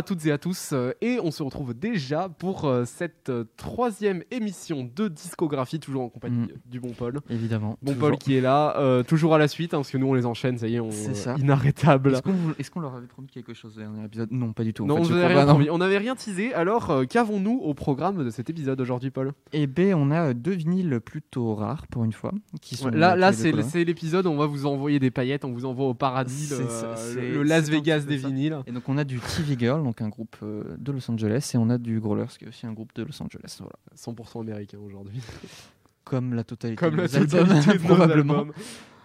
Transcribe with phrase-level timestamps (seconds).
[0.00, 3.44] À toutes et à tous, euh, et on se retrouve déjà pour euh, cette euh,
[3.58, 6.48] troisième émission de discographie, toujours en compagnie Mm.
[6.70, 7.20] du bon Paul.
[7.28, 7.76] Évidemment.
[7.82, 8.08] Bon toujours.
[8.08, 10.24] Paul qui est là, euh, toujours à la suite, hein, parce que nous on les
[10.24, 11.34] enchaîne, ça y est, on, C'est ça.
[11.38, 12.18] inarrêtable.
[12.58, 14.28] Est-ce qu'on leur avait promis quelque chose dans le dernier épisode?
[14.32, 14.84] Non, pas du tout.
[14.84, 15.68] en Non, fait, on n'avait rien promis.
[15.70, 19.32] on n'avait rien teasé, alors euh, qu'avons-nous au programme de cet épisode aujourd'hui, Paul?
[19.52, 23.32] Eh ben, on a deux vinyles plutôt rares pour une fois, qui sont Là, là
[23.34, 23.52] c'est
[23.84, 26.68] l'épisode où on va vous envoyer des paillettes, on vous envoie au paradis, C'est le,
[26.70, 28.28] ça, le- c'est- le Las Vegas des ça.
[28.28, 28.56] vinyles.
[28.66, 31.58] Et donc on a du TV Girl, donc un groupe euh, de Los Angeles, et
[31.58, 33.58] on a du Growlers, qui est aussi un groupe de Los Angeles.
[33.58, 33.74] Voilà.
[33.96, 35.20] 100% américain aujourd'hui.
[36.04, 38.34] Comme la totalité Comme de la albums, totalité de probablement.
[38.34, 38.52] albums.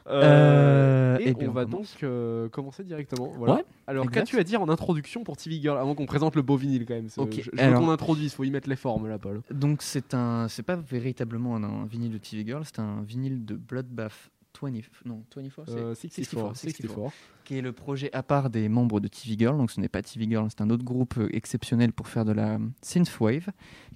[0.07, 1.93] Euh, Euh, et eh bien, on on va commence.
[1.93, 3.31] donc euh, commencer directement.
[3.37, 3.55] Voilà.
[3.55, 6.57] Ouais, Alors, qu'as-tu à dire en introduction pour TV Girl avant qu'on présente le beau
[6.57, 7.09] vinyle quand même?
[7.09, 9.41] Ce- Ok, Je, je veux alors- qu'on introduise, faut y mettre les formes là, Paul.
[9.49, 13.45] Donc c'est un, c'est pas véritablement un, un vinyle de TV Girl, c'est un vinyle
[13.45, 14.29] de Bloodbath
[14.61, 14.71] 20,
[15.05, 17.13] non 24, c'est Euh, 64, 64.
[17.43, 19.57] qui est le projet à part des membres de TV Girl.
[19.57, 22.31] Donc ce n'est pas TV Girl, c'est un autre groupe euh, exceptionnel pour faire de
[22.31, 23.49] la synthwave,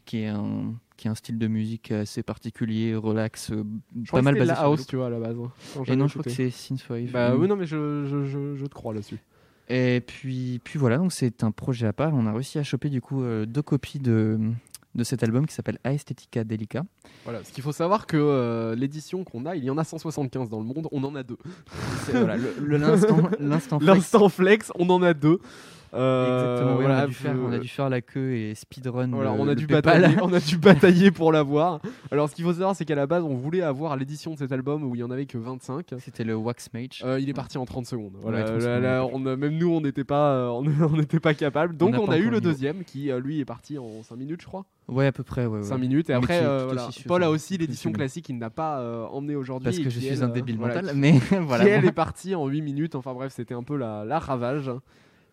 [0.05, 3.63] qui est un qui est un style de musique assez particulier, relax, euh,
[4.03, 5.37] Je pas mal basé la sur house, tu vois, à la base.
[5.39, 5.83] hein.
[5.87, 7.09] Et non, je crois que c'est synthwave.
[7.11, 9.17] Bah oui, non, mais je, je, je, je te crois là-dessus.
[9.69, 12.13] Et puis, puis voilà, donc c'est un projet à part.
[12.13, 14.39] On a réussi à choper du coup euh, deux copies de,
[14.95, 16.83] de cet album qui s'appelle Aesthetica Delica.
[17.23, 20.49] Voilà, ce qu'il faut savoir que euh, l'édition qu'on a, il y en a 175
[20.49, 21.37] dans le monde, on en a deux.
[22.11, 23.85] Voilà, l'instant flex.
[23.85, 25.39] L'instant flex, on en a deux.
[25.93, 28.33] Euh, Exactement, oui, voilà, on, a dû faire, je- on a dû faire la queue
[28.35, 29.07] et speedrun.
[29.07, 31.79] Voilà, on, a dû batailler, on a dû batailler pour l'avoir.
[32.11, 34.51] Alors, ce qu'il faut savoir, c'est qu'à la base, on voulait avoir l'édition de cet
[34.51, 35.87] album où il y en avait que 25.
[35.99, 37.01] C'était le Wax Mage.
[37.03, 38.13] Euh, il est parti en 30 secondes.
[38.21, 39.11] Voilà, Ouais, 30 là, secondes, là, ouais.
[39.13, 40.63] on a- même nous, on n'était pas, euh, on
[40.93, 41.75] on n'était pas capable.
[41.75, 44.47] Donc, on, a eu le deuxième qui, euh, lui, est parti en 5 minutes, je
[44.47, 44.65] crois.
[44.87, 45.45] Ouais, à peu près.
[45.45, 45.63] Ouais, ouais.
[45.63, 46.09] 5 minutes.
[46.09, 46.89] Et après, euh, voilà.
[47.07, 49.65] Paul a aussi l'édition classique qu'il n'a pas euh, emmené aujourd'hui.
[49.65, 51.63] Parce que je suis elle, un euh, débile mental, mais voilà.
[51.63, 52.95] qui, elle est partie en 8 minutes.
[52.95, 54.71] Enfin bref, c'était un peu la, la ravage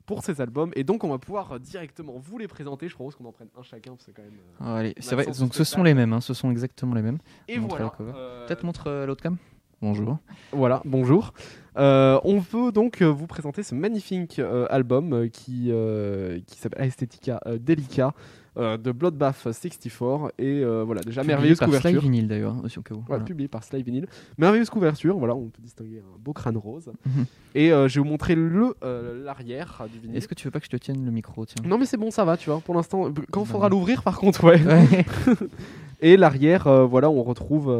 [0.06, 0.70] pour ces albums.
[0.76, 2.88] Et donc, on va pouvoir euh, directement vous les présenter.
[2.88, 3.90] Je propose qu'on en prenne un chacun.
[3.92, 4.38] parce que C'est quand même.
[4.60, 5.26] Ah, allez, c'est vrai.
[5.38, 6.12] Donc ce sont les mêmes.
[6.12, 7.18] hein, ce sont exactement les mêmes.
[7.48, 7.92] Et Montre voilà.
[8.16, 9.36] euh, Peut-être montre l'autre cam.
[9.82, 10.16] Bonjour.
[10.52, 11.34] Voilà, bonjour.
[11.76, 17.40] Euh, on veut donc vous présenter ce magnifique euh, album qui, euh, qui s'appelle Aesthetica
[17.60, 18.14] Delica
[18.56, 20.32] euh, de Bloodbath 64.
[20.38, 22.00] Et euh, voilà, déjà Publié merveilleuse par couverture.
[22.00, 23.04] Sly Vinyl d'ailleurs, aussi au cas où.
[23.06, 23.24] Voilà.
[23.24, 24.06] publié par Sly Vinyl.
[24.38, 26.90] Merveilleuse couverture, voilà, on peut distinguer un beau crâne rose.
[27.04, 27.24] Mhm.
[27.54, 28.74] Et euh, je vais vous montrer le
[29.24, 30.16] l'arrière du vinyle.
[30.16, 31.62] Est-ce que tu veux pas que je te tienne le micro tiens?
[31.66, 32.60] Non mais c'est bon, ça va, tu vois.
[32.60, 34.62] Pour l'instant, quand il Bah faudra l'ouvrir, par contre, ouais.
[34.62, 35.06] Ouais.
[36.00, 37.70] Et l'arrière, voilà, on retrouve,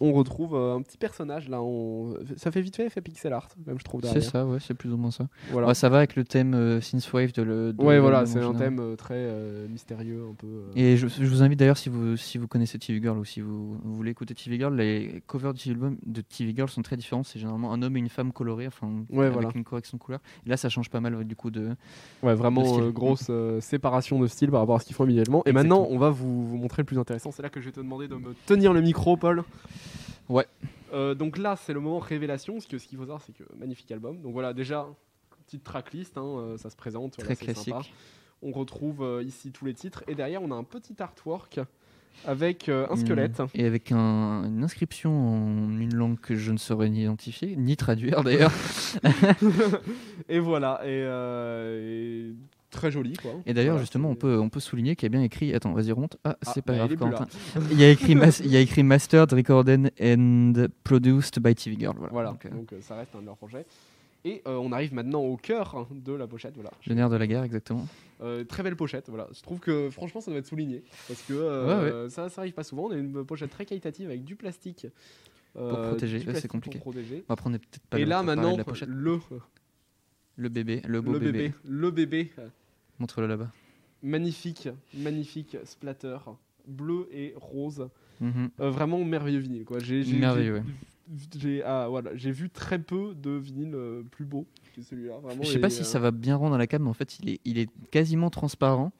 [0.00, 1.60] on retrouve euh, un petit personnage là.
[1.62, 2.14] On...
[2.36, 4.92] Ça fait vite fait, fait pixel art, même je trouve C'est ça, ouais, c'est plus
[4.92, 5.28] ou moins ça.
[5.50, 5.68] Voilà.
[5.68, 7.72] Ouais, ça va avec le thème euh, Synthwave de le.
[7.72, 10.64] de ouais, voilà, c'est un thème euh, très euh, mystérieux, un peu.
[10.74, 13.40] Et je, je vous invite d'ailleurs, si vous, si vous connaissez TV Girl ou si
[13.40, 16.82] vous, vous voulez écouter TV Girl, les covers de TV, Girl- de TV Girl sont
[16.82, 17.22] très différents.
[17.22, 19.50] C'est généralement un homme et une femme colorés, enfin, Ouais, avec voilà.
[19.54, 20.20] une correction de couleur.
[20.46, 21.68] Et là, ça change pas mal du coup de.
[22.22, 23.30] Ouais, vraiment grosse
[23.60, 25.42] séparation de style par rapport à ce qu'ils font immédiatement.
[25.46, 27.30] Et maintenant, on va vous, vous montrer le plus intéressant.
[27.32, 29.44] C'est là que je vais te demander de me tenir le micro, Paul.
[30.30, 30.46] Ouais.
[30.92, 32.54] Euh, donc là, c'est le moment révélation.
[32.54, 34.20] Parce que ce qu'il faut savoir, c'est que magnifique album.
[34.22, 34.86] Donc voilà, déjà,
[35.46, 37.16] petite tracklist, hein, euh, ça se présente.
[37.18, 37.74] Très classique.
[37.74, 37.86] sympa.
[38.42, 40.02] On retrouve euh, ici tous les titres.
[40.08, 41.60] Et derrière, on a un petit artwork
[42.26, 43.38] avec euh, un squelette.
[43.40, 43.46] Mm.
[43.54, 47.76] Et avec un- une inscription en une langue que je ne saurais ni identifier, ni
[47.76, 48.52] traduire d'ailleurs.
[50.28, 50.80] et voilà.
[50.84, 52.34] Et, euh, et
[52.70, 53.32] très joli, quoi.
[53.46, 55.52] Et d'ailleurs, Voilà, justement, on peut, on peut souligner qu'il y a bien écrit.
[55.54, 56.16] Attends, vas-y, remonte.
[56.24, 57.26] Ah, Ah, c'est pas bah, grave, Corentin.
[57.70, 60.52] Il y, a écrit mas- il y a écrit Mastered, Recorded and
[60.84, 61.94] Produced by TV Girl.
[61.98, 62.12] Voilà.
[62.12, 63.66] Voilà, Donc, euh, donc euh, ça reste un de leurs projets.
[64.24, 66.52] Et euh, on arrive maintenant au cœur de la pochette.
[66.54, 66.70] Voilà.
[66.86, 67.86] le nerf de la guerre, exactement.
[68.22, 69.08] Euh, très belle pochette.
[69.08, 69.26] Voilà.
[69.32, 72.64] Je trouve que franchement, ça doit être souligné parce que euh, ça, ça arrive pas
[72.64, 72.88] souvent.
[72.88, 74.86] On a une pochette très qualitative avec du plastique
[75.56, 76.78] euh, protéger, c'est compliqué.
[76.78, 77.24] Pour protéger.
[77.28, 78.56] On est peut-être pas Et là pour maintenant,
[78.86, 79.20] le
[80.36, 81.32] Le bébé, le beau le bébé.
[81.32, 82.30] bébé, le bébé,
[83.00, 83.50] Montre-le là-bas.
[84.02, 86.18] magnifique, magnifique splatter,
[86.66, 87.88] bleu et rose.
[88.20, 88.50] Mhm.
[88.60, 89.78] Euh, vraiment merveilleux vinyle quoi.
[89.78, 90.64] J'ai Merveilleux, j'ai- ouais.
[91.36, 95.14] J'ai ah, voilà, j'ai vu très peu de vinyles euh, plus beaux que celui-là.
[95.42, 96.94] Je sais et, pas si euh, ça va bien rendre à la cam, mais en
[96.94, 98.92] fait, il est, il est quasiment transparent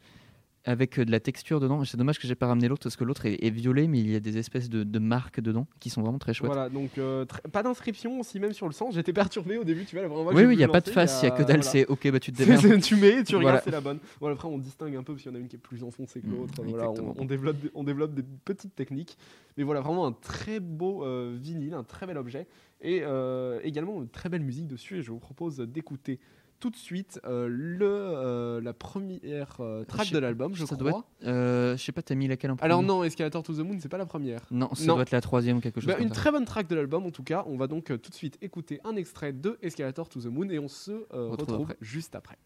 [0.64, 1.84] avec euh, de la texture dedans.
[1.84, 4.10] C'est dommage que j'ai pas ramené l'autre parce que l'autre est, est violet, mais il
[4.10, 6.52] y a des espèces de, de marques dedans qui sont vraiment très chouettes.
[6.52, 8.94] Voilà, donc euh, tr- pas d'inscription aussi même sur le sens.
[8.94, 10.06] J'étais perturbé au début, tu vois.
[10.06, 11.62] Que oui, oui, il n'y a pas de face, il y a que dalle, voilà.
[11.62, 12.80] c'est ok, bah tu te démerdes.
[12.82, 13.60] tu mets, tu regardes, Voilà.
[13.62, 13.98] c'est la bonne.
[14.20, 15.82] Voilà, après on distingue un peu parce qu'il y en a une qui est plus
[15.82, 16.62] enfoncée que l'autre.
[16.64, 19.16] voilà, on, développe, des- on développe des petites techniques.
[19.56, 22.46] Mais voilà, vraiment un très beau euh, vinyle, un très bel objet.
[22.82, 24.98] Et euh, également une très belle musique dessus.
[24.98, 26.18] Et je vous propose d'écouter
[26.60, 31.04] tout de suite euh, le, euh, la première euh, track de l'album, je ça crois.
[31.24, 32.66] Euh, je sais pas, t'as mis laquelle en premier?
[32.70, 34.42] Alors non, Escalator to the Moon, c'est pas la première.
[34.50, 34.94] Non, ça Non.
[34.94, 36.14] doit être la troisième ou quelque chose Bah, comme une ça.
[36.14, 37.44] très bonne track de l'album en tout cas.
[37.48, 40.58] On va donc tout de suite écouter un extrait de Escalator to the Moon et
[40.58, 41.76] on se Retrouve retrouve après.
[41.80, 42.36] juste après.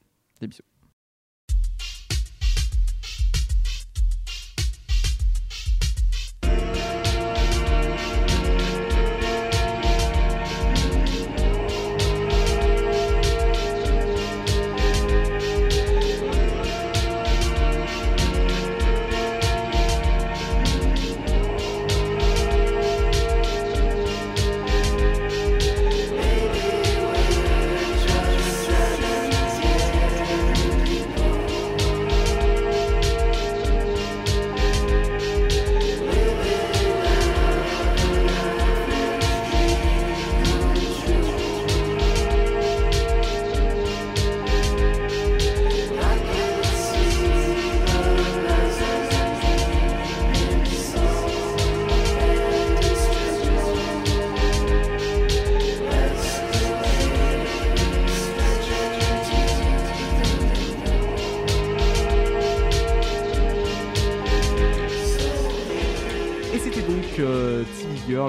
[0.41, 0.63] Des bisous.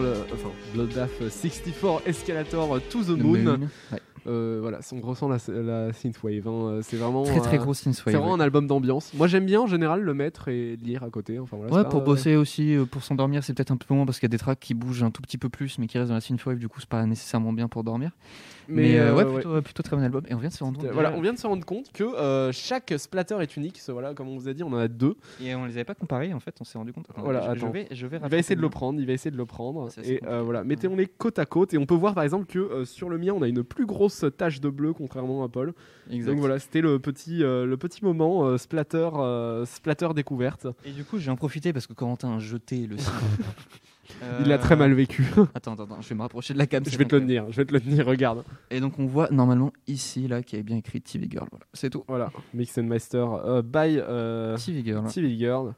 [0.02, 3.38] Girl, euh, enfin Bloodbath 64 Escalator to the The Moon.
[3.44, 3.70] Moon.
[3.92, 4.00] Ouais.
[4.28, 6.48] Euh, voilà, on ressent la, la synthwave.
[6.48, 6.80] hein.
[6.82, 8.12] C'est vraiment Très très euh, gros synthwave.
[8.14, 9.14] C'est vraiment un album d'ambiance.
[9.14, 11.38] Moi j'aime bien en général le mettre et lire à côté.
[11.38, 13.94] Enfin, voilà, Ouais, pas, pour euh, bosser aussi, euh, pour s'endormir, c'est peut-être un peu
[13.94, 15.86] moins parce qu'il y a des tracks qui bougent un tout petit peu plus, mais
[15.86, 18.12] qui restent dans la synthwave, du coup, c'est pas nécessairement bien pour dormir.
[18.68, 20.24] Mais, euh, euh, ouais, plutôt, ouais, plutôt très bon album.
[20.28, 20.90] Et on vient de se rendre compte.
[20.92, 23.82] Voilà, on vient de se rendre compte que euh, chaque splatter est unique.
[23.88, 25.16] Voilà, comme on vous a dit, on en a deux.
[25.42, 27.08] Et on les avait pas comparés en fait, on s'est rendu compte.
[27.10, 29.32] Attends, Voilà, je, vais, je vais Il va essayer de le prendre, il va essayer
[29.32, 29.90] de le prendre.
[29.92, 31.74] Ça, et euh, voilà, mettons-les côte à côte.
[31.74, 34.26] Et on peut voir par exemple que sur le mien, on a une plus grosse
[34.38, 35.74] tache de bleu, contrairement à Paul.
[36.10, 36.32] Exact.
[36.32, 39.10] Donc voilà, c'était le petit, le petit moment splatter,
[39.66, 40.68] splatter découverte.
[40.86, 42.98] Et du coup, je vais en profiter parce que Corentin a jeté le.
[44.42, 45.26] Il l'a très mal vécu.
[45.56, 46.84] Attends, attends, attends, je vais me rapprocher de la cam.
[46.86, 48.44] je vais te le tenir, je vais te le tenir, regarde.
[48.72, 51.48] Et donc, on voit normalement ici, là, qu'il y a bien écrit TV Girl.
[51.52, 52.04] Voilà, c'est tout.
[52.08, 55.10] Voilà, Mix and Master euh, by euh, TV Girl.
[55.10, 55.74] Civil Girl.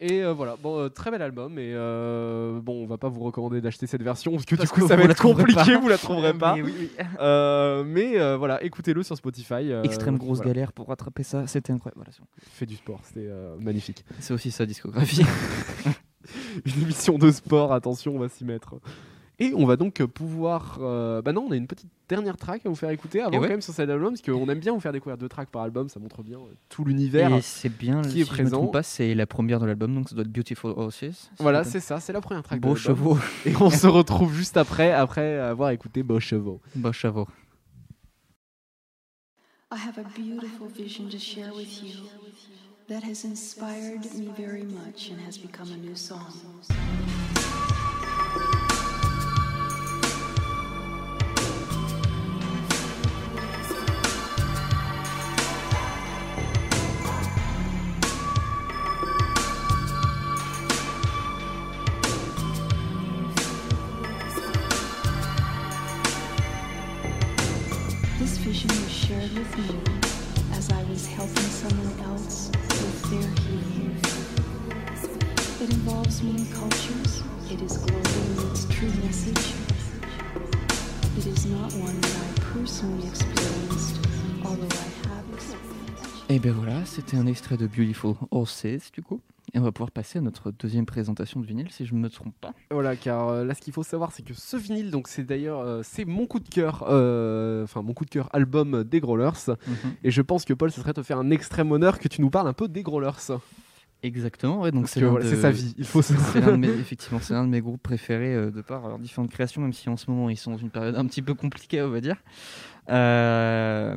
[0.00, 1.56] Et euh, voilà, bon, euh, très bel album.
[1.58, 4.74] Et euh, bon, on va pas vous recommander d'acheter cette version parce que Parce du
[4.74, 6.56] coup, que ça va être compliqué, vous la trouverez pas.
[6.56, 6.90] Mais oui, oui.
[7.20, 9.70] Euh, mais euh, voilà, écoutez-le sur Spotify.
[9.72, 10.52] euh, Extrême grosse voilà.
[10.52, 12.02] galère pour rattraper ça, c'était incroyable.
[12.04, 12.10] Voilà.
[12.38, 14.04] Fait du sport, c'était euh, magnifique.
[14.18, 15.22] c'est aussi sa discographie.
[16.76, 18.76] Une émission de sport, attention, on va s'y mettre.
[19.40, 20.78] Et on va donc pouvoir.
[20.80, 23.48] euh, bah non, on a une petite dernière track à vous faire écouter avant ouais.
[23.48, 25.62] quand même sur cet album, parce qu'on aime bien vous faire découvrir deux tracks par
[25.62, 27.34] album, ça montre bien euh, tout l'univers.
[27.34, 28.66] Et c'est bien, qui si est je présent.
[28.68, 31.30] pas, c'est la première de l'album, donc ça doit être Beautiful Horses.
[31.40, 32.60] Voilà, c'est ça, c'est la première track.
[32.60, 33.18] Beaux chevaux.
[33.44, 36.60] Et on se retrouve juste après, après avoir écouté Beaux Chevaux.
[36.76, 37.26] Beaux chevaux.
[39.72, 41.90] I have a beautiful vision to share with you
[42.86, 46.40] that has inspired me very much and has become a new song.
[76.04, 77.22] Involves many cultures.
[77.50, 79.54] It is global in its true message.
[81.18, 84.00] It is not one that I personally experienced,
[84.44, 86.24] although I have experienced.
[86.28, 89.20] Et ben voilà, c'était un extrait de Beautiful Horses du coup.
[89.52, 92.08] Et on va pouvoir passer à notre deuxième présentation de vinyle si je ne me
[92.08, 92.52] trompe pas.
[92.70, 95.60] Voilà, car euh, là, ce qu'il faut savoir, c'est que ce vinyle, donc c'est d'ailleurs,
[95.60, 99.54] euh, c'est mon coup de cœur, euh, enfin mon coup de cœur album des Growlers.
[100.02, 102.30] Et je pense que Paul, ce serait te faire un extrême honneur que tu nous
[102.30, 103.38] parles un peu des Growlers.
[104.04, 105.74] Exactement, ouais, donc c'est voilà, de- c'est sa vie.
[105.78, 106.02] Il faut.
[106.02, 108.98] C'est l'un de mes, effectivement, c'est l'un de mes groupes préférés euh, de par leurs
[108.98, 111.32] différentes créations, même si en ce moment ils sont dans une période un petit peu
[111.32, 112.16] compliquée, on va dire.
[112.90, 113.96] Euh,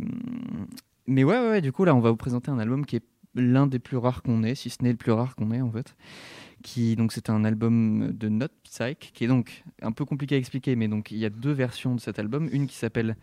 [1.08, 3.04] Mais ouais, ouais, ouais, du coup, là, on va vous présenter un album qui est
[3.36, 5.72] l'un des plus rares qu'on ait, si ce n'est le plus rare qu'on ait en
[5.72, 5.96] fait.
[6.64, 10.38] Qui, donc, c'est un album de Not Psych, qui est donc un peu compliqué à
[10.38, 12.50] expliquer, mais donc il y a deux versions de cet album.
[12.52, 13.16] Une qui s'appelle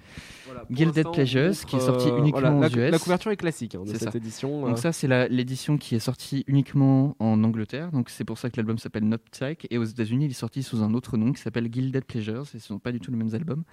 [0.47, 2.93] Voilà, Gilded Pleasures, montre, qui est sorti euh, uniquement voilà, aux la, US.
[2.93, 4.17] la couverture est classique hein, de cette ça.
[4.19, 4.63] édition.
[4.63, 7.91] Donc euh, ça, c'est l'édition qui est sortie uniquement en Angleterre.
[7.93, 9.67] Donc c'est pour ça que l'album s'appelle Not Psych.
[9.71, 12.43] Et aux États-Unis, il est sorti sous un autre nom qui s'appelle Gilded Pleasures.
[12.55, 13.65] Et ce sont pas du tout les mêmes albums.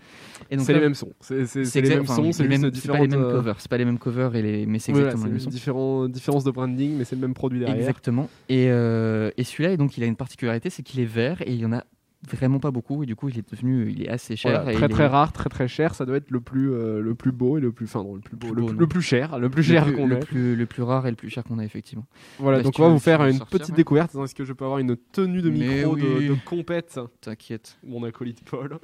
[0.50, 1.13] Et donc c'est les mêmes sons.
[1.20, 1.36] C'est
[1.82, 2.48] les mêmes sons, c'est
[2.88, 3.60] pas les mêmes euh, covers.
[3.60, 4.66] C'est pas les mêmes covers, et les...
[4.66, 6.08] mais c'est exactement les mêmes sons.
[6.08, 7.78] différences de branding, mais c'est le même produit derrière.
[7.78, 8.30] Exactement.
[8.50, 11.68] Et, et celui-là, donc, il a une particularité, c'est qu'il est vert et il y
[11.68, 11.84] en a
[12.27, 13.03] vraiment pas beaucoup.
[13.03, 14.51] Et du coup, il est devenu, il est assez cher.
[14.63, 15.94] Voilà, et très très est- rare, très très cher.
[15.94, 18.22] Ça doit être le plus, euh, le plus beau et le plus, enfin non, le
[18.22, 18.80] plus beau, le, plus, non.
[18.80, 20.20] le plus cher, le plus cher qu'on le ait.
[20.20, 22.06] plus, le plus rare et le plus cher qu'on a, effectivement.
[22.39, 23.75] Voilà, donc on va vous faire une sortir, petite ouais.
[23.77, 24.15] découverte.
[24.15, 26.30] Est-ce que je peux avoir une tenue de micro oui.
[26.30, 27.00] de compète?
[27.22, 27.77] T'inquiète.
[27.84, 28.80] Mon acolyte Paul.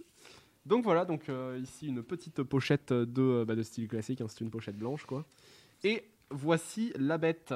[0.66, 4.20] donc voilà, donc euh, ici une petite pochette de, euh, bah, de style classique.
[4.20, 5.24] hein, c'est une pochette blanche quoi.
[5.84, 7.52] Et voici la bête.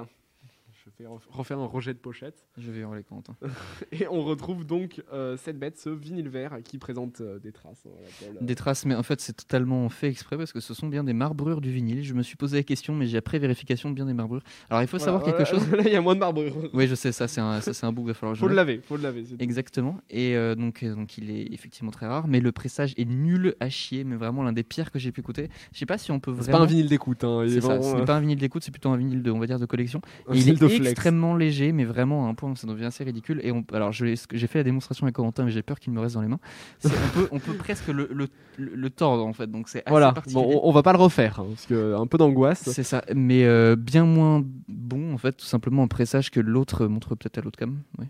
[0.87, 2.45] Je vais ref- refaire un rejet de pochette.
[2.57, 3.35] Je vais hurler Quentin.
[3.93, 7.87] Et on retrouve donc euh, cette bête, ce vinyle vert qui présente euh, des traces.
[7.87, 7.91] hein,
[8.23, 11.03] euh, Des traces, mais en fait c'est totalement fait exprès parce que ce sont bien
[11.03, 12.05] des marbrures du vinyle.
[12.05, 14.43] Je me suis posé la question, mais j'ai après vérification bien des marbrures.
[14.71, 15.69] Alors il faut voilà, savoir quelque chose.
[15.73, 16.55] Là, il y a moins de marbrure.
[16.73, 18.55] Oui, je sais, ça c'est un, ça, c'est un bouc, il va falloir Faut le
[18.55, 19.25] laver, faut le laver.
[19.27, 19.43] c'est.
[19.43, 19.99] Exactement.
[20.09, 23.69] Et euh, donc, donc il est effectivement très rare, mais le pressage est nul à
[23.71, 25.49] chier, mais vraiment l'un des pires que j'ai pu écouter.
[25.73, 26.59] Je sais pas si on peut C'est vraiment.
[26.59, 27.25] pas un vinyle d'écoute.
[27.25, 29.31] Hein, C'est ça, vraiment, ce n'est pas un vinyle d'écoute, c'est plutôt un vinyle de,
[29.33, 30.01] on va dire, de collection.
[30.29, 32.85] un Et il vinyle est extrêmement léger, mais vraiment à un point où ça devient
[32.87, 33.41] assez ridicule.
[33.43, 36.15] Et on, alors, j'ai fait la démonstration avec Corentin, mais j'ai peur qu'il me reste
[36.15, 36.41] dans les mains.
[36.85, 38.29] On, peut, on peut presque le, le,
[38.59, 41.41] le- tordre en fait, donc c'est assez Voilà, bon, on, on va pas le refaire,
[41.41, 42.69] hein, parce que un peu d'angoisse.
[42.71, 46.87] C'est ça, mais euh, bien moins bon en fait, tout simplement en pressage que l'autre
[46.87, 47.79] montre peut-être à l'autre cam.
[47.99, 48.07] Oui.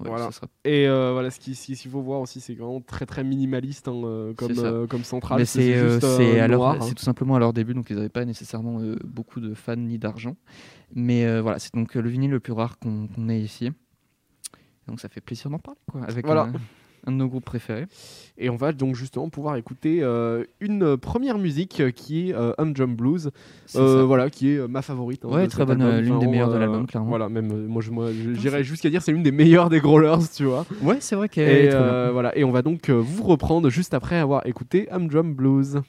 [0.00, 0.26] Ouais, Voilà.
[0.26, 3.22] ça sera- Et euh, voilà, ce qu'il ce faut voir aussi, c'est vraiment très très
[3.22, 5.44] minimaliste hein, euh, comme, euh, comme centrale.
[5.46, 5.74] C'est
[6.80, 6.86] hein.
[6.88, 9.76] c'est tout simplement à leur début, donc ils n'avaient pas nécessairement euh, beaucoup de fans
[9.76, 10.36] ni d'argent.
[10.94, 13.70] Mais voilà, c'est donc le vinyle le plus rare qu'on qu'on ait ici.
[14.88, 16.50] Donc ça fait plaisir d'en parler, quoi, avec Voilà.
[17.06, 17.86] Un, de nos groupes préférés.
[18.38, 22.52] Et on va donc justement pouvoir écouter euh, une première musique euh, qui est euh,
[22.58, 23.30] Humdrum Blues,
[23.66, 25.24] C'est euh, voilà, qui est ma favorite.
[25.24, 26.00] hein, Ouais, de très cet bonne, album.
[26.04, 27.08] l'une des meilleures de l'album, clairement.
[27.10, 29.80] Voilà, même moi, je, moi, je- Putain, j'irais jusqu'à dire c'est l'une des meilleures des
[29.80, 30.64] Growlers, tu vois.
[30.80, 33.68] Ouais, c'est vrai qu'elle Et est euh, voilà, et on va donc euh, vous reprendre
[33.70, 35.82] juste après avoir écouté Humdrum Blues.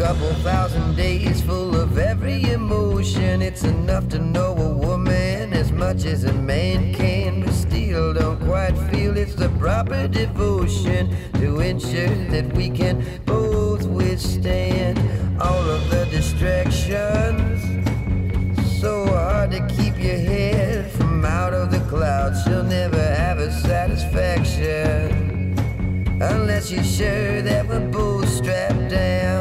[0.00, 3.42] Couple thousand days full of every emotion.
[3.42, 8.40] It's enough to know a woman as much as a man can, but still don't
[8.40, 14.98] quite feel it's the proper devotion to ensure that we can both withstand
[15.38, 17.60] all of the distractions.
[18.80, 22.42] So hard to keep your head from out of the clouds.
[22.44, 25.58] She'll never have a satisfaction.
[26.22, 29.39] Unless you're sure that we're both strapped down.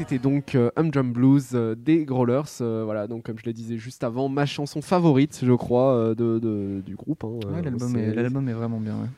[0.00, 2.42] C'était donc euh, Humdrum Blues euh, des Growlers.
[2.62, 6.38] euh, voilà, donc comme je le disais juste avant, ma chanson favorite, je crois, de,
[6.38, 7.22] de- du groupe.
[7.24, 8.94] hein, Ouais, l'album est, vraiment bien.
[8.98, 9.08] ouais.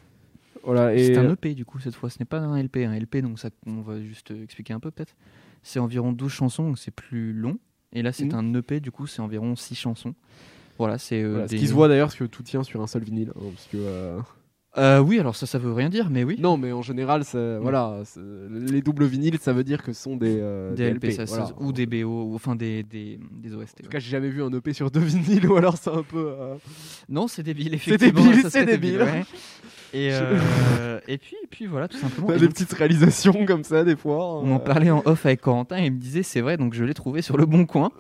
[0.65, 2.85] Voilà, et C'est un EP du coup cette fois, ce n'est pas un LP.
[2.85, 5.15] Un LP, donc ça, on va juste expliquer un peu peut-être.
[5.63, 7.59] C'est environ 12 chansons, donc c'est plus long.
[7.93, 8.35] Et là, c'est Mhm.
[8.35, 10.15] un EP, du coup, c'est environ 6 chansons.
[10.79, 11.23] Voilà, c'est.
[11.23, 13.31] euh, voilà, ce qui se voit d'ailleurs, parce que tout tient sur un seul vinyle.
[13.37, 14.19] hein, parce que, euh,
[14.79, 16.37] Euh, oui, alors ça, ça veut rien dire, mais oui.
[16.39, 20.03] Non, mais en général, c'est- voilà, c'est- les doubles vinyles, ça veut dire que ce
[20.03, 21.47] sont des, euh, des LP, ça, voilà.
[21.47, 23.81] ça- ou des BO, ou enfin des, des, des OST.
[23.81, 23.93] En tout ouais.
[23.93, 25.01] cas, j'ai jamais vu un EP sur deux
[25.41, 26.27] vinyles, ou alors c'est un peu.
[26.39, 26.55] euh,
[27.11, 28.23] Non, c'est débile, C'est effectivement.
[28.25, 29.03] débile, ça c'est débile.
[29.03, 29.25] ouais.
[29.95, 32.29] Et, euh, et, puis, et puis voilà, tout simplement.
[32.29, 34.39] t'as des donc, petites réalisations comme ça, des fois.
[34.41, 36.85] on en parlait en off avec Corentin et il me disait c'est vrai donc je
[36.85, 37.91] l'ai trouvé sur le bon coin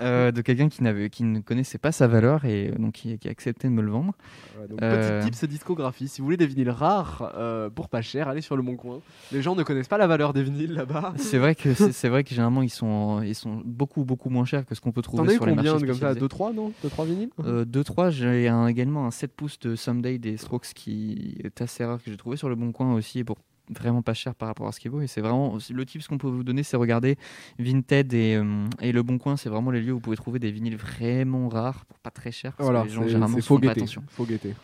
[0.00, 3.18] euh, de quelqu'un qui n'avait qui ne connaissait pas sa valeur et euh, donc qui,
[3.18, 4.12] qui a accepté de me le vendre
[4.60, 6.08] Ouais, donc, Euh, Petit tips discographie.
[6.08, 9.00] Si vous voulez des vinyles rares euh, pour pas cher, allez sur le Bon Coin.
[9.32, 11.12] Les gens ne connaissent pas la valeur des vinyles là-bas.
[11.16, 14.64] c'est vrai que c'est vrai que généralement ils sont ils sont beaucoup beaucoup moins chers
[14.64, 16.12] que ce qu'on peut trouver sur les combien marchés comme ça?
[16.12, 16.26] spécialisés.
[16.26, 16.72] 2-3 non?
[16.84, 17.30] 2-3 vinyles?
[17.66, 22.02] 2-3, j'ai un- également un 7 pouces de Someday des Strokes qui est assez rare
[22.02, 23.36] que j'ai trouvé sur le bon coin aussi et pour
[23.70, 25.00] vraiment pas cher par rapport à ce qui vaut.
[25.00, 27.16] Et c'est vraiment le tips qu'on peut vous donner c'est regarder
[27.58, 29.36] Vinted et, euh, et le bon coin.
[29.36, 32.32] C'est vraiment les lieux où vous pouvez trouver des vinyles vraiment rares pour pas très
[32.32, 34.02] cher parce Voilà, que les gens généralement font pas attention.
[34.08, 34.54] Faut guetter.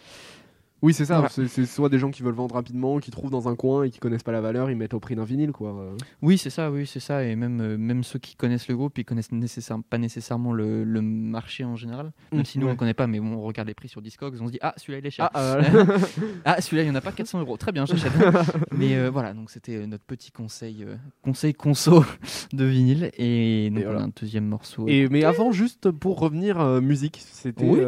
[0.80, 1.14] Oui, c'est ça.
[1.20, 1.28] Voilà.
[1.48, 3.98] C'est soit des gens qui veulent vendre rapidement, qui trouvent dans un coin et qui
[3.98, 5.70] connaissent pas la valeur, ils mettent au prix d'un vinyle, quoi.
[5.70, 7.24] Euh, Oui, c'est ça, oui, c'est ça.
[7.24, 10.84] Et même, euh, même ceux qui connaissent le groupe, ils connaissent nécessaire- pas nécessairement le,
[10.84, 12.12] le marché en général.
[12.32, 12.74] Même si nous, on ouais.
[12.74, 14.72] ne connaît pas, mais bon, on regarde les prix sur Discogs, on se dit, ah,
[14.76, 15.30] celui-là, il est cher.
[15.34, 15.62] Ah, euh,
[16.44, 17.56] Ah, celui-là, il n'y en a pas 400 euros.
[17.56, 18.12] Très bien, j'achète.
[18.72, 20.86] mais euh, voilà, donc c'était notre petit conseil,
[21.22, 22.04] conseil conso
[22.52, 23.10] de vinyle.
[23.18, 23.98] Et donc, Et voilà.
[23.98, 24.84] on a un deuxième morceau.
[24.86, 27.80] Et mais avant, juste pour revenir musique, c'était Oui.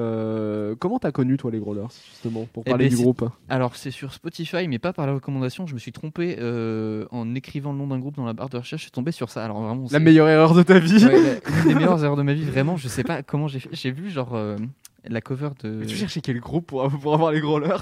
[0.81, 4.13] comment t'as connu toi les Growlers justement pour Eh parler du groupe Alors, c'est sur
[4.13, 5.67] Spotify, mais pas par la recommandation.
[5.67, 8.57] Je me suis trompé euh, en écrivant le nom d'un groupe dans la barre de
[8.59, 8.81] recherche.
[8.83, 9.45] Je suis tombé sur ça.
[9.45, 11.05] Alors, vraiment, La meilleure erreur de ta vie.
[11.05, 12.77] Ouais, la- une des meilleures erreurs de ma vie, vraiment.
[12.77, 13.71] Je sais pas comment j'ai fait.
[13.73, 14.57] J'ai vu, genre, euh,
[15.05, 15.71] la cover de.
[15.81, 17.77] Mais tu cherchais quel groupe pour, pour avoir les Growlers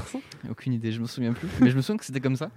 [0.51, 1.49] Aucune idée, je me souviens plus.
[1.61, 2.51] mais je me souviens que c'était comme ça.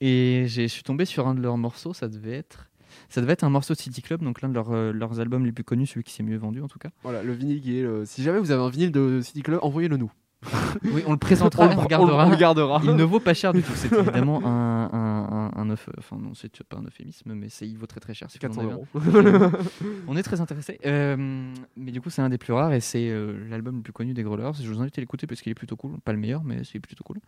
[0.00, 1.92] Et j'ai- je suis tombé sur un de leurs morceaux.
[1.94, 2.68] Ça devait être.
[3.10, 5.44] Ça devait être un morceau de City Club, donc l'un de leurs, euh, leurs albums
[5.44, 6.88] les plus connus, celui qui s'est mieux vendu en tout cas.
[7.02, 7.82] Voilà, le vinyle qui est.
[7.82, 10.10] le- Si jamais vous avez un vinyle de City Club, envoyez-le nous.
[10.84, 12.26] Oui, on le présentera, on, le- regardera.
[12.26, 12.80] on le gardera.
[12.84, 13.72] Il ne vaut pas cher du tout.
[13.74, 17.86] C'est évidemment un, un, un, Enfin, non, c'est pas un euphémisme, mais c'est, il vaut
[17.86, 18.28] très très cher.
[18.32, 19.50] je 400 m'en souviens euros.
[20.08, 20.78] On est très intéressé.
[20.84, 24.14] mais du coup, c'est un des plus rares et c'est euh, l'album le plus connu
[24.14, 24.52] des Growlers.
[24.60, 25.98] Je vous invite à l'écouter parce qu'il est plutôt cool.
[26.04, 27.18] Pas le meilleur, mais c'est plutôt cool.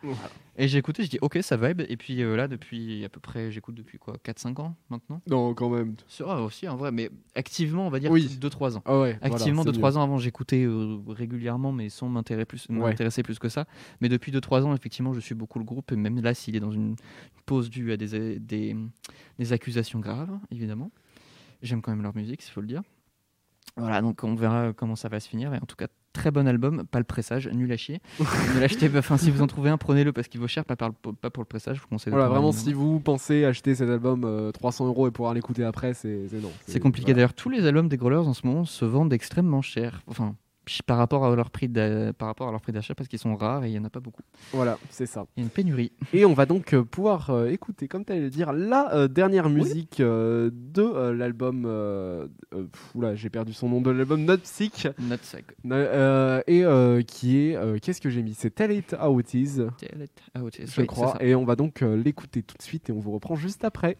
[0.56, 1.82] Et j'ai écouté, je dis ok, ça vibe.
[1.88, 5.20] Et puis euh, là, depuis à peu près, j'écoute depuis quoi 4-5 ans maintenant?
[5.26, 5.94] Non, quand même.
[6.06, 8.38] C'est vrai aussi, en vrai, mais activement, on va dire Oui.
[8.40, 8.82] 2-3 ans.
[8.84, 9.18] Ah ouais.
[9.22, 12.94] Activement, voilà, c'est 2-3 ans avant, j'écoutais euh, régulièrement, mais sans m'intéresser plus, Ouais.
[13.08, 13.64] M'intéresser plus que ça.
[14.00, 15.90] Mais depuis 2-3 ans, effectivement, je suis beaucoup le groupe.
[15.92, 16.96] Et même là, s'il est dans une
[17.46, 18.76] pause due à des, des,
[19.38, 20.90] des accusations graves, évidemment,
[21.62, 22.82] j'aime quand même leur musique, il faut le dire.
[23.76, 25.54] Voilà, donc on verra comment ça va se finir.
[25.54, 28.00] Et en tout cas, très bon album, pas le pressage, nul à chier.
[28.18, 28.98] ne l'achetez pas.
[28.98, 31.30] Enfin, si vous en trouvez un, prenez-le parce qu'il vaut cher, pas, par le- pas
[31.30, 31.76] pour le pressage.
[31.76, 35.12] Je vous conseille Voilà, vraiment, si vous pensez acheter cet album euh, 300 euros et
[35.12, 36.50] pouvoir l'écouter après, c'est non.
[36.66, 37.06] C'est compliqué.
[37.06, 37.14] voilà.
[37.16, 40.02] D'ailleurs, tous les albums des Growlers en ce moment se vendent extrêmement cher.
[40.08, 40.34] Enfin,
[40.86, 43.64] par rapport à leur prix par rapport à leur prix d'achat parce qu'ils sont rares
[43.64, 44.22] et il y en a pas beaucoup.
[44.52, 45.26] Voilà, c'est ça.
[45.36, 45.92] Il y a une pénurie.
[46.12, 49.08] Et on va donc euh, pouvoir euh, écouter, comme tu allais le dire, la euh,
[49.08, 51.64] dernière musique de l'album.
[52.94, 54.88] oula, j'ai perdu son nom de l'album Not Sick.
[54.98, 55.16] Not
[55.72, 57.80] euh, et qui est.
[57.80, 58.34] Qu'est-ce que j'ai mis?
[58.34, 60.66] C'est Tell It How It Is, Tell it how it is.
[60.66, 61.16] je Oui, crois.
[61.20, 63.96] Et on va donc l'écouter tout de suite et on vous reprend juste après.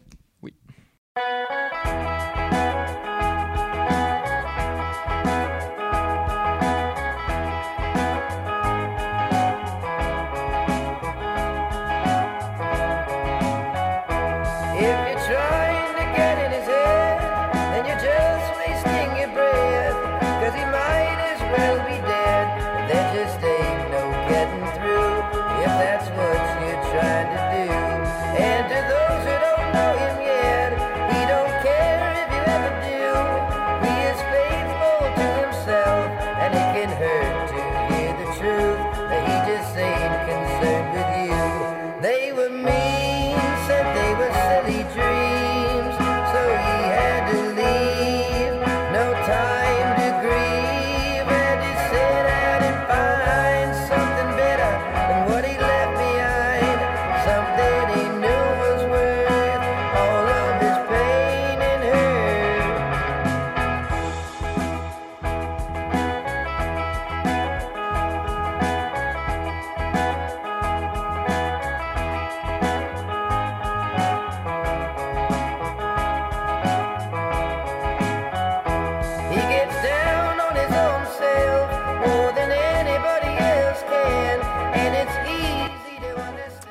[14.81, 15.08] If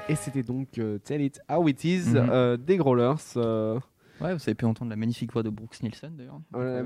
[0.09, 2.29] Et c'était donc euh, Tell It How It Is Mhm.
[2.31, 3.15] euh, des Growlers.
[3.37, 3.79] euh,
[4.21, 6.41] Ouais, vous avez pu entendre la magnifique voix de Brooks Nielsen d'ailleurs.
[6.51, 6.83] voilà,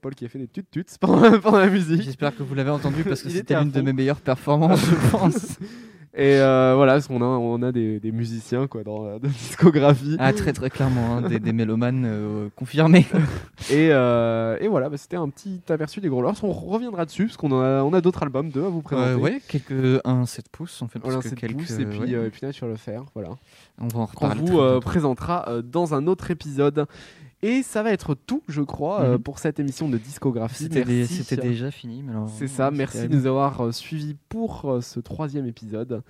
[0.00, 2.02] Paul qui a fait des tut-tuts pendant, pendant la musique.
[2.02, 5.58] J'espère que vous l'avez entendu parce que c'était l'une de mes meilleures performances, je pense.
[6.18, 10.16] Et euh, voilà, parce qu'on a, on a des, des musiciens quoi, dans la discographie.
[10.18, 13.06] Ah, très très clairement, hein, des, des mélomanes euh, confirmés.
[13.70, 16.32] Et, euh, et voilà, bah, c'était un petit aperçu des Growlers.
[16.42, 19.14] On reviendra dessus parce qu'on a, on a d'autres albums, deux à vous présenter.
[19.14, 20.98] Ouais, quelques, un 7 pouces en fait.
[20.98, 23.04] parce Voilà, que c'est quelques, pouces et puis, ouais, et puis Nature le faire.
[23.14, 23.30] Voilà.
[23.80, 24.50] on va en Qu'on reparler.
[24.50, 26.86] vous présentera dans un autre épisode.
[27.42, 29.22] Et ça va être tout, je crois, euh, Mhm.
[29.22, 30.64] pour cette émission de discographie.
[30.64, 31.22] C'était des- Merci.
[31.22, 32.02] c'était déjà fini.
[32.02, 32.34] malheureusement.
[32.36, 36.02] C'est ça, merci de nous avoir euh, suivis pour euh, ce troisième épisode.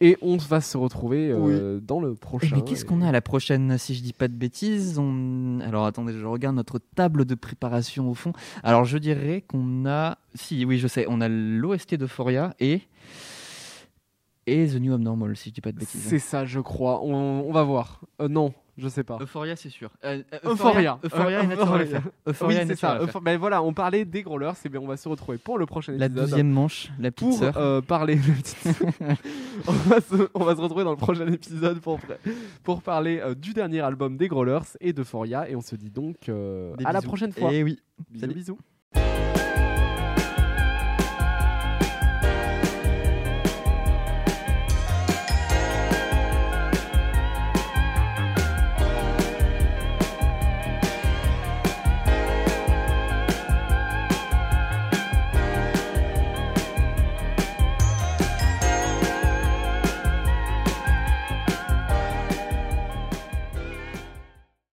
[0.00, 2.56] Et on va se retrouver euh, dans le prochain.
[2.56, 4.98] Mais qu'est-ce qu'on a à la prochaine, si je dis pas de bêtises?
[4.98, 5.60] On...
[5.60, 8.32] Alors attendez, je regarde notre table de préparation au fond.
[8.64, 10.18] Alors je dirais qu'on a...
[10.34, 12.82] Si, oui, je sais, on a l'OST d'Euphoria et...
[14.48, 16.02] Et The New Abnormal, si je dis pas de bêtises.
[16.02, 17.00] C'est ça, je crois.
[17.04, 17.14] On,
[17.48, 18.00] on va voir.
[18.20, 19.18] Euh, non, je sais pas.
[19.20, 19.90] Euphoria, c'est sûr.
[20.04, 20.98] Euh, euh, Euphoria.
[21.04, 21.82] Euphoria Euh, et Euphoria.
[21.84, 22.02] Affair.
[22.04, 22.98] oui, Euphoria et c'est ça.
[23.22, 24.52] Ben voilà, on parlait des growlers.
[24.64, 26.28] Et bien, on va se retrouver pour le prochain La épisode.
[26.30, 27.56] douzième manche, la petite pour sœur.
[27.58, 28.18] euh, parler.
[29.66, 32.00] on, va se, on va se retrouver dans le prochain épisode pour,
[32.62, 35.48] pour parler euh, du dernier album des Growlers et d'Euphoria.
[35.48, 37.52] Et on se dit donc euh, à la prochaine fois.
[37.52, 37.78] Et oui.
[38.10, 38.34] Bisous, Salut.
[38.34, 38.58] bisous.